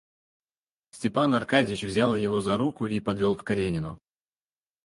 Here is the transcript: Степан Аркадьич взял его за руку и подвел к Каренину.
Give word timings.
Степан 0.95 1.35
Аркадьич 1.35 1.83
взял 1.83 2.15
его 2.15 2.41
за 2.41 2.57
руку 2.57 2.87
и 2.87 2.99
подвел 2.99 3.35
к 3.35 3.43
Каренину. 3.43 3.99